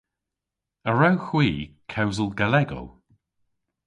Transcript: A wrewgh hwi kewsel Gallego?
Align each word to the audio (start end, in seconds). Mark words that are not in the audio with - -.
A 0.89 0.91
wrewgh 0.93 1.27
hwi 1.29 1.49
kewsel 1.91 2.29
Gallego? 2.39 2.81